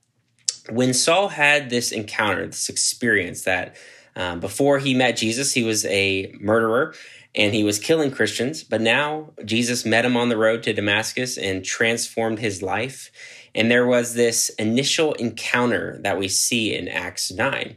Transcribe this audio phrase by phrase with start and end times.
[0.70, 3.76] when Saul had this encounter, this experience that
[4.16, 6.94] um, before he met Jesus, he was a murderer
[7.36, 8.64] and he was killing Christians.
[8.64, 13.12] But now Jesus met him on the road to Damascus and transformed his life.
[13.56, 17.76] And there was this initial encounter that we see in Acts 9.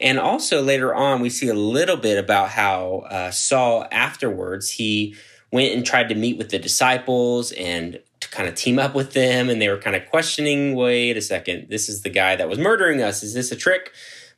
[0.00, 5.16] And also later on, we see a little bit about how uh, Saul afterwards, he
[5.50, 8.00] went and tried to meet with the disciples and
[8.30, 11.68] kind of team up with them and they were kind of questioning wait a second
[11.68, 13.22] this is the guy that was murdering us.
[13.22, 13.92] Is this a trick?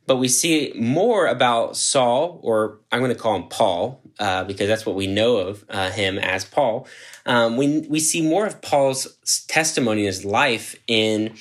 [0.07, 4.69] But we see more about saul or i'm going to call him paul uh, because
[4.69, 6.87] that's what we know of uh, him as paul.
[7.27, 9.07] Um, we, we see more of paul's
[9.49, 11.37] testimony his life in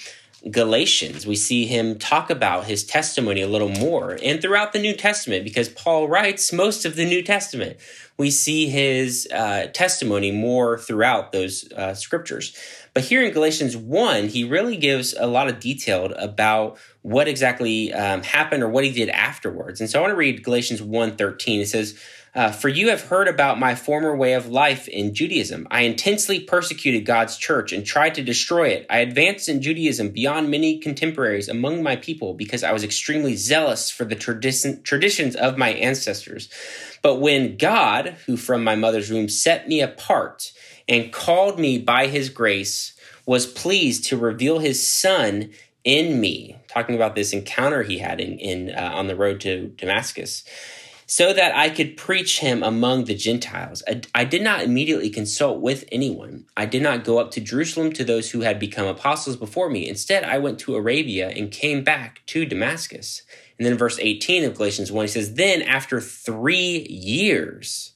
[0.50, 4.94] Galatians, we see him talk about his testimony a little more, and throughout the New
[4.94, 7.78] Testament, because Paul writes most of the New Testament
[8.20, 12.54] we see his uh, testimony more throughout those uh, scriptures.
[12.94, 17.94] But here in Galatians 1, he really gives a lot of detail about what exactly
[17.94, 19.80] um, happened or what he did afterwards.
[19.80, 21.62] And so I want to read Galatians 1.13.
[21.62, 21.98] It says,
[22.40, 25.68] uh, For you have heard about my former way of life in Judaism.
[25.70, 28.86] I intensely persecuted God's church and tried to destroy it.
[28.90, 33.92] I advanced in Judaism beyond many contemporaries among my people because I was extremely zealous
[33.92, 36.48] for the tradi- traditions of my ancestors.
[37.02, 40.54] But when God, who from my mother's womb set me apart
[40.88, 42.94] and called me by his grace,
[43.26, 45.52] was pleased to reveal his son
[45.84, 49.68] in me, talking about this encounter he had in, in uh, on the road to
[49.76, 50.46] Damascus,
[51.10, 53.82] so that I could preach him among the Gentiles.
[53.88, 56.46] I, I did not immediately consult with anyone.
[56.56, 59.90] I did not go up to Jerusalem to those who had become apostles before me.
[59.90, 63.24] Instead, I went to Arabia and came back to Damascus.
[63.58, 67.94] And then verse 18 of Galatians 1, he says, Then after three years,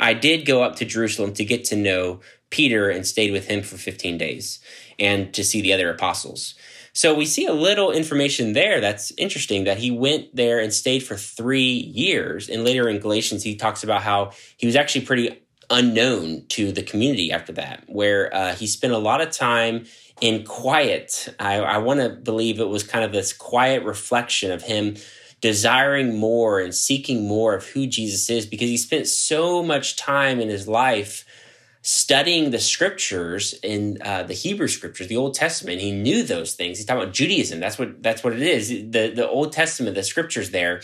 [0.00, 2.18] I did go up to Jerusalem to get to know
[2.50, 4.58] Peter and stayed with him for 15 days
[4.98, 6.56] and to see the other apostles.
[6.96, 11.00] So we see a little information there that's interesting that he went there and stayed
[11.00, 12.48] for three years.
[12.48, 16.82] And later in Galatians, he talks about how he was actually pretty unknown to the
[16.82, 19.84] community after that, where uh, he spent a lot of time
[20.22, 21.28] in quiet.
[21.38, 24.96] I, I want to believe it was kind of this quiet reflection of him
[25.42, 30.40] desiring more and seeking more of who Jesus is because he spent so much time
[30.40, 31.26] in his life
[31.86, 35.80] studying the scriptures in uh, the Hebrew scriptures, the Old Testament.
[35.80, 36.78] He knew those things.
[36.78, 37.60] He's talking about Judaism.
[37.60, 38.68] That's what that's what it is.
[38.68, 40.82] The the Old Testament, the scriptures there.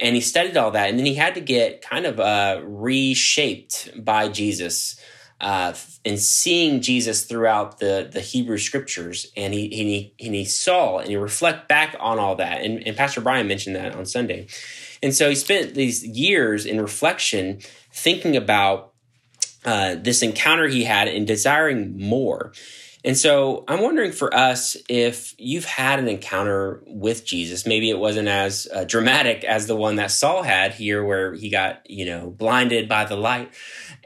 [0.00, 3.90] And he studied all that, and then he had to get kind of uh, reshaped
[4.02, 4.98] by Jesus
[5.40, 5.74] uh,
[6.04, 11.10] and seeing Jesus throughout the the Hebrew scriptures, and he he and he saw and
[11.10, 12.62] he reflect back on all that.
[12.62, 14.48] And, and Pastor Brian mentioned that on Sunday,
[15.00, 17.60] and so he spent these years in reflection,
[17.92, 18.90] thinking about
[19.64, 22.52] uh, this encounter he had and desiring more.
[23.02, 27.66] And so I'm wondering for us if you've had an encounter with Jesus.
[27.66, 31.48] Maybe it wasn't as uh, dramatic as the one that Saul had here, where he
[31.48, 33.52] got, you know, blinded by the light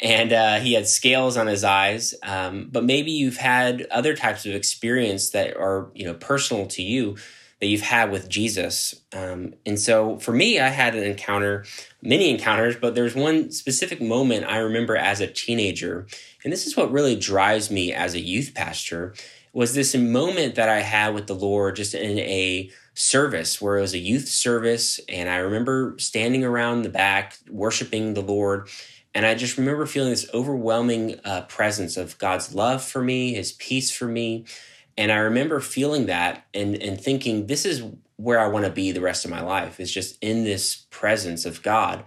[0.01, 2.15] and uh, he had scales on his eyes.
[2.23, 6.83] Um, but maybe you've had other types of experience that are, you know, personal to
[6.83, 7.17] you
[7.61, 8.95] that you've had with Jesus.
[9.13, 11.65] Um, and so for me, I had an encounter,
[12.03, 16.07] many encounters, but there's one specific moment I remember as a teenager.
[16.43, 19.15] And this is what really drives me as a youth pastor
[19.55, 23.83] was this moment that I had with the Lord just in a service where it
[23.83, 25.01] was a youth service.
[25.09, 28.69] And I remember standing around the back, worshiping the Lord.
[29.15, 33.53] And I just remember feeling this overwhelming uh, presence of God's love for me, his
[33.53, 34.45] peace for me.
[34.97, 37.83] And I remember feeling that and, and thinking, this is
[38.17, 41.45] where I want to be the rest of my life, is just in this presence
[41.45, 42.05] of God.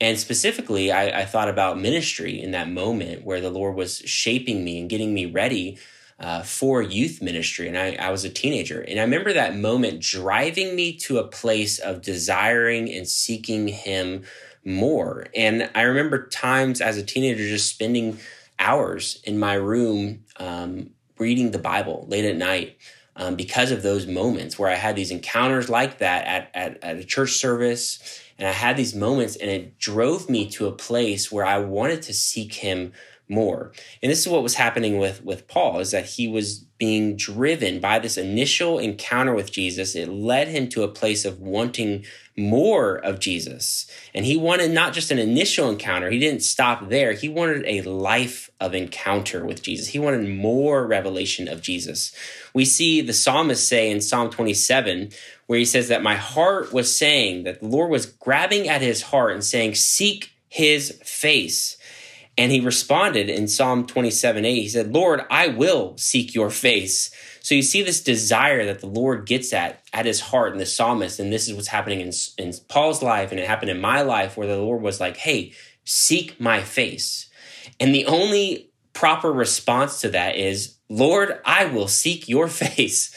[0.00, 4.64] And specifically, I, I, thought about ministry in that moment where the Lord was shaping
[4.64, 5.78] me and getting me ready
[6.18, 8.80] uh, for youth ministry, and I, I was a teenager.
[8.80, 14.24] And I remember that moment driving me to a place of desiring and seeking Him
[14.64, 15.26] more.
[15.34, 18.18] And I remember times as a teenager just spending
[18.58, 22.76] hours in my room um, reading the Bible late at night.
[23.16, 26.96] Um, because of those moments where I had these encounters like that at, at, at
[26.96, 31.30] a church service, and I had these moments, and it drove me to a place
[31.30, 32.92] where I wanted to seek Him
[33.28, 33.72] more.
[34.02, 37.80] And this is what was happening with with Paul is that he was being driven
[37.80, 39.94] by this initial encounter with Jesus.
[39.94, 42.04] It led him to a place of wanting
[42.36, 43.86] more of Jesus.
[44.12, 47.12] And he wanted not just an initial encounter, he didn't stop there.
[47.12, 49.88] He wanted a life of encounter with Jesus.
[49.88, 52.12] He wanted more revelation of Jesus.
[52.52, 55.10] We see the psalmist say in Psalm 27
[55.46, 59.02] where he says that my heart was saying that the Lord was grabbing at his
[59.02, 61.76] heart and saying, "Seek his face."
[62.36, 67.14] And he responded in Psalm 27 8, he said, Lord, I will seek your face.
[67.40, 70.66] So you see this desire that the Lord gets at at his heart in the
[70.66, 71.20] psalmist.
[71.20, 73.30] And this is what's happening in, in Paul's life.
[73.30, 75.52] And it happened in my life where the Lord was like, hey,
[75.84, 77.30] seek my face.
[77.78, 83.14] And the only proper response to that is, Lord, I will seek your face.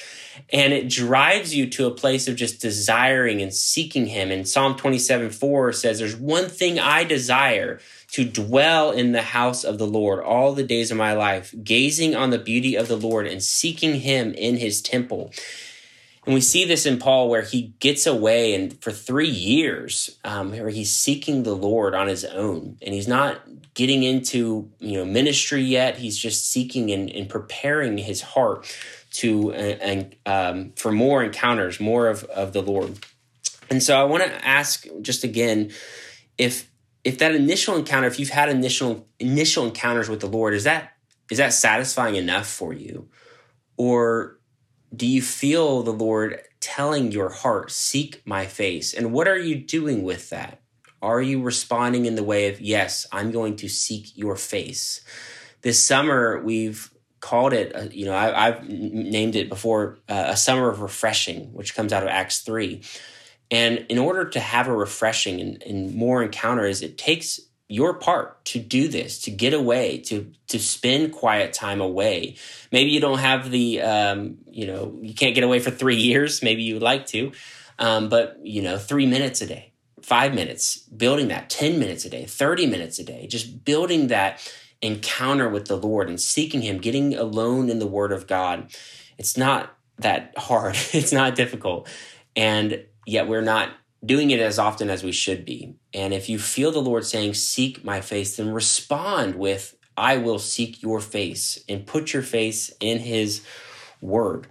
[0.52, 4.32] And it drives you to a place of just desiring and seeking him.
[4.32, 7.80] And Psalm 27 4 says, There's one thing I desire
[8.12, 12.16] to dwell in the house of the Lord all the days of my life, gazing
[12.16, 15.32] on the beauty of the Lord and seeking him in his temple.
[16.26, 20.52] And we see this in Paul where he gets away and for three years, um,
[20.52, 22.78] where he's seeking the Lord on his own.
[22.82, 23.42] And he's not
[23.78, 26.00] getting into you know ministry yet.
[26.00, 28.66] He's just seeking and, and preparing his heart
[29.12, 32.98] to uh, and um, for more encounters, more of, of the Lord.
[33.70, 35.72] And so I want to ask just again
[36.40, 36.70] if
[37.04, 40.94] if that initial encounter, if you've had initial initial encounters with the Lord, is that
[41.30, 43.08] is that satisfying enough for you?
[43.78, 44.40] Or
[44.96, 48.92] do you feel the Lord telling your heart, seek my face?
[48.96, 50.62] And what are you doing with that?
[51.02, 55.02] Are you responding in the way of, yes, I'm going to seek your face?
[55.62, 60.38] This summer, we've called it, uh, you know, I, have named it before uh, a
[60.38, 62.82] summer of refreshing, which comes out of Acts 3.
[63.50, 67.40] And in order to have a refreshing and, and more encounters, it takes
[67.70, 72.36] your part to do this to get away to to spend quiet time away
[72.72, 76.42] maybe you don't have the um, you know you can't get away for three years
[76.42, 77.32] maybe you would like to
[77.78, 79.74] um, but you know three minutes a day
[80.08, 84.52] five minutes building that 10 minutes a day 30 minutes a day just building that
[84.82, 88.72] encounter with the lord and seeking him getting alone in the word of god
[89.18, 91.90] it's not that hard it's not difficult
[92.36, 93.72] and yet we're not
[94.06, 95.76] doing it as often as we should be.
[95.94, 100.40] And if you feel the Lord saying, Seek my face, then respond with, I will
[100.40, 103.44] seek your face, and put your face in his
[104.02, 104.48] word.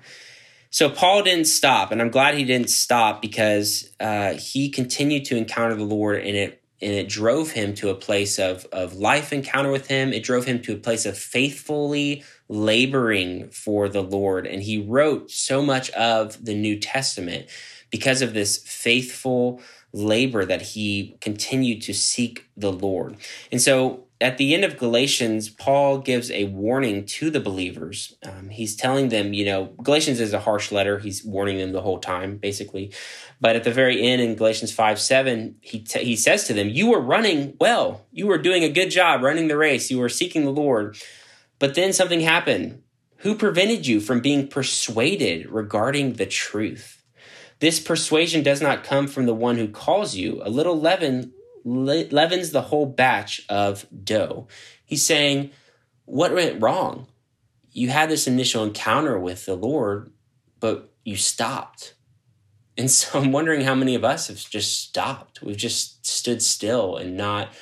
[0.77, 5.37] So Paul didn't stop, and I'm glad he didn't stop because uh, he continued to
[5.39, 9.33] encounter the Lord, and it and it drove him to a place of of life
[9.33, 10.13] encounter with him.
[10.13, 15.31] It drove him to a place of faithfully laboring for the Lord, and he wrote
[15.31, 17.49] so much of the New Testament
[17.91, 19.63] because of this faithful
[19.95, 23.17] labor that he continued to seek the Lord.
[23.51, 28.17] And so at the end of Galatians, Paul gives a warning to the believers.
[28.25, 30.99] Um, he's telling them, you know, Galatians is a harsh letter.
[30.99, 32.93] He's warning them the whole time, basically.
[33.41, 36.69] But at the very end in Galatians 5 7, he, t- he says to them,
[36.71, 38.07] You were running well.
[38.11, 39.91] You were doing a good job running the race.
[39.91, 40.97] You were seeking the Lord.
[41.59, 42.83] But then something happened.
[43.19, 47.03] Who prevented you from being persuaded regarding the truth?
[47.59, 50.41] This persuasion does not come from the one who calls you.
[50.43, 51.33] A little leaven
[51.67, 54.47] le- leavens the whole batch of dough.
[54.85, 55.51] He's saying,
[56.05, 57.09] What went wrong?
[57.73, 60.13] You had this initial encounter with the Lord,
[60.61, 61.95] but you stopped.
[62.79, 65.43] And so I'm wondering how many of us have just stopped.
[65.43, 67.53] We've just stood still and not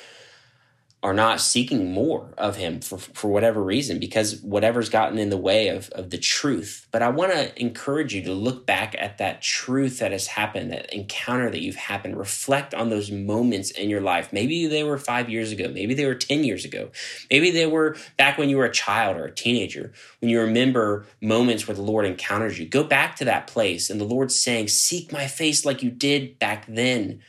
[1.05, 5.37] are not seeking more of him for, for whatever reason, because whatever's gotten in the
[5.37, 6.87] way of, of the truth.
[6.91, 10.71] But I want to encourage you to look back at that truth that has happened,
[10.71, 12.17] that encounter that you've happened.
[12.17, 14.33] Reflect on those moments in your life.
[14.33, 15.69] Maybe they were five years ago.
[15.71, 16.89] Maybe they were 10 years ago.
[17.29, 21.05] Maybe they were back when you were a child or a teenager, when you remember
[21.21, 22.65] moments where the Lord encountered you.
[22.65, 26.39] Go back to that place and the Lord's saying, Seek my face like you did
[26.39, 27.21] back then.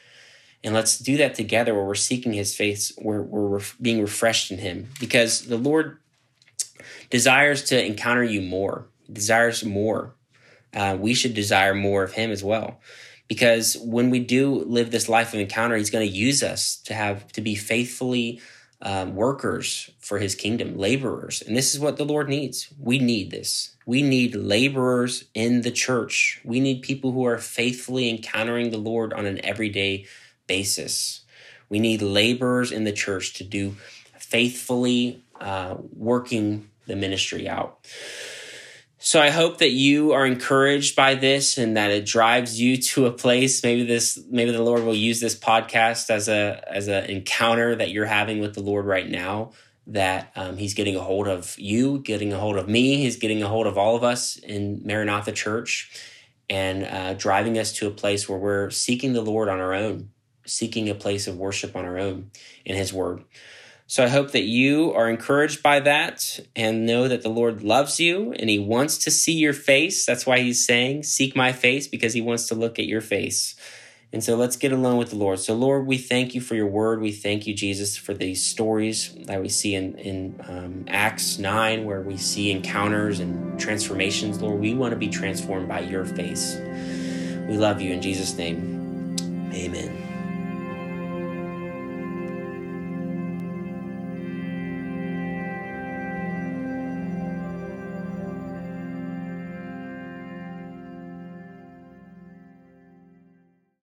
[0.64, 4.58] And let's do that together where we're seeking his face, where we're being refreshed in
[4.58, 4.88] him.
[4.98, 5.98] Because the Lord
[7.10, 10.14] desires to encounter you more, desires more.
[10.74, 12.80] Uh, we should desire more of him as well.
[13.28, 16.94] Because when we do live this life of encounter, he's going to use us to
[16.94, 18.40] have to be faithfully
[18.82, 21.42] um, workers for his kingdom, laborers.
[21.42, 22.68] And this is what the Lord needs.
[22.78, 23.74] We need this.
[23.86, 26.40] We need laborers in the church.
[26.44, 30.06] We need people who are faithfully encountering the Lord on an everyday
[30.46, 31.22] basis.
[31.68, 33.76] We need laborers in the church to do
[34.18, 37.78] faithfully uh, working the ministry out.
[38.98, 43.06] So I hope that you are encouraged by this and that it drives you to
[43.06, 43.62] a place.
[43.62, 47.90] Maybe this, maybe the Lord will use this podcast as a as an encounter that
[47.90, 49.52] you're having with the Lord right now.
[49.86, 52.96] That um, He's getting a hold of you, getting a hold of me.
[52.96, 55.88] He's getting a hold of all of us in Maranatha Church,
[56.50, 60.10] and uh, driving us to a place where we're seeking the Lord on our own,
[60.46, 62.30] seeking a place of worship on our own
[62.64, 63.24] in His Word.
[63.88, 68.00] So I hope that you are encouraged by that and know that the Lord loves
[68.00, 70.04] you and He wants to see your face.
[70.04, 73.54] That's why He's saying, Seek my face, because He wants to look at your face.
[74.12, 75.40] And so let's get alone with the Lord.
[75.40, 77.00] So, Lord, we thank you for your word.
[77.00, 81.84] We thank you, Jesus, for these stories that we see in, in um, Acts 9,
[81.84, 84.40] where we see encounters and transformations.
[84.40, 86.56] Lord, we want to be transformed by your face.
[87.48, 89.16] We love you in Jesus' name.
[89.52, 89.95] Amen.